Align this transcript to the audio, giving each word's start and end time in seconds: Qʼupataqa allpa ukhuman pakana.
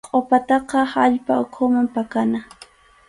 Qʼupataqa 0.07 0.79
allpa 1.03 1.33
ukhuman 1.43 1.87
pakana. 1.95 2.39